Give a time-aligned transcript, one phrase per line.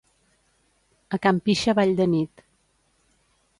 [1.17, 2.45] A can pixa ball de nit.